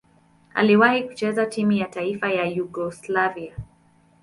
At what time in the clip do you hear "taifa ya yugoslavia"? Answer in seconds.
1.87-3.53